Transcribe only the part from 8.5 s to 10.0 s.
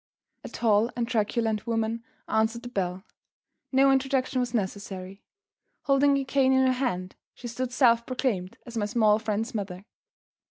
as my small friend's mother.